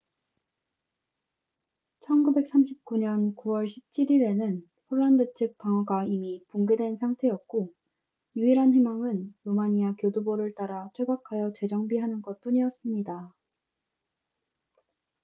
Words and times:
1939년 1.99 3.35
9월 3.35 3.67
17일에는 3.67 4.67
폴란드 4.87 5.31
측 5.35 5.55
방어가 5.59 6.05
이미 6.05 6.43
붕괴된 6.47 6.97
상태였고 6.97 7.71
유일한 8.35 8.73
희망은 8.73 9.35
루마니아 9.43 9.93
교두보를 9.99 10.55
따라 10.55 10.89
퇴각하여 10.95 11.53
재정비하는 11.53 12.23
것뿐이었습니다 12.23 13.31